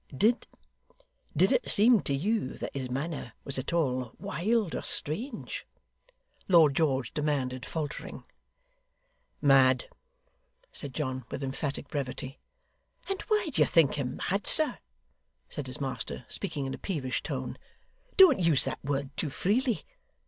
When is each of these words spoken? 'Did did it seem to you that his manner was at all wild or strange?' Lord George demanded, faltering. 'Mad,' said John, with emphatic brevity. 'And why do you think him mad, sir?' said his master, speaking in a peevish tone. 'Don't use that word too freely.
'Did 0.17 0.47
did 1.37 1.51
it 1.51 1.69
seem 1.69 2.01
to 2.01 2.11
you 2.15 2.57
that 2.57 2.73
his 2.73 2.89
manner 2.89 3.33
was 3.43 3.59
at 3.59 3.71
all 3.71 4.13
wild 4.17 4.73
or 4.73 4.81
strange?' 4.81 5.67
Lord 6.47 6.73
George 6.75 7.13
demanded, 7.13 7.67
faltering. 7.67 8.23
'Mad,' 9.43 9.87
said 10.71 10.95
John, 10.95 11.25
with 11.29 11.43
emphatic 11.43 11.87
brevity. 11.87 12.39
'And 13.09 13.21
why 13.27 13.49
do 13.53 13.61
you 13.61 13.67
think 13.67 13.93
him 13.93 14.19
mad, 14.31 14.47
sir?' 14.47 14.79
said 15.49 15.67
his 15.67 15.79
master, 15.79 16.25
speaking 16.27 16.65
in 16.65 16.73
a 16.73 16.79
peevish 16.79 17.21
tone. 17.21 17.59
'Don't 18.17 18.39
use 18.39 18.63
that 18.65 18.83
word 18.83 19.15
too 19.15 19.29
freely. 19.29 19.83